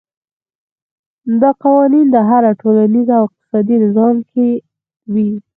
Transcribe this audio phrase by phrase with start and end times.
[1.41, 4.47] دا قوانین په هر ټولنیز او اقتصادي نظام کې
[5.13, 5.29] وي.